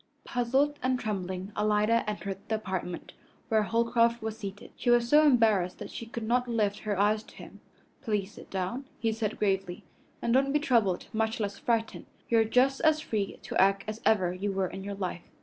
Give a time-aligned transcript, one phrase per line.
[0.23, 3.13] Puzzled and trembling, Alida entered the apartment
[3.49, 4.71] where Holcroft was seated.
[4.75, 7.61] She was so embarrassed that she could not lift her eyes to him.
[8.01, 9.83] "Please sit down," he said gravely,
[10.19, 12.07] "and don't be troubled, much less frightened.
[12.29, 15.21] You are just as free to act as ever you were in your life."